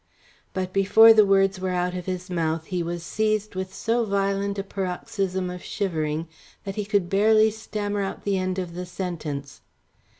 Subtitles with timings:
[0.53, 4.57] But before the words were out of his mouth, he was seized with so violent
[4.57, 6.27] a paroxysm of shivering
[6.63, 9.61] that he could barely stammer out the end of the sentence.